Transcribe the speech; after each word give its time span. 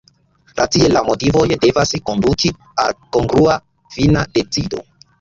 Racie 0.59 0.87
la 0.95 1.03
motivoj 1.09 1.43
devas 1.67 1.95
konduki 2.09 2.53
al 2.87 2.99
kongrua 3.19 3.63
fina 3.99 4.29
decido. 4.39 4.87